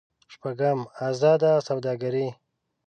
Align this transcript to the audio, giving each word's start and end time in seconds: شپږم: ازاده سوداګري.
شپږم: 0.33 0.79
ازاده 1.07 1.51
سوداګري. 1.67 2.27